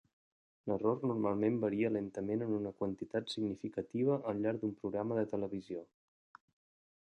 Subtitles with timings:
[0.69, 5.85] L'error normalment varia lentament en una quantitat significativa al llarg d'un programa de televisió.